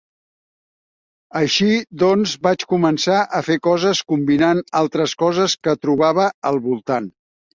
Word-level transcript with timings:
Així 1.41 1.67
doncs 2.03 2.33
vaig 2.47 2.63
començar 2.71 3.19
a 3.39 3.43
fer 3.49 3.59
coses 3.69 4.01
combinant 4.13 4.65
altres 4.81 5.15
coses 5.25 5.57
que 5.67 5.79
trobava 5.85 6.25
al 6.51 6.61
voltant. 6.65 7.13